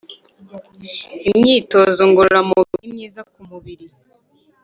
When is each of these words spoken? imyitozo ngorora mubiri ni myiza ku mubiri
imyitozo 1.29 2.01
ngorora 2.09 2.41
mubiri 2.49 2.77
ni 2.81 2.91
myiza 2.95 3.21
ku 3.31 3.39
mubiri 3.49 3.85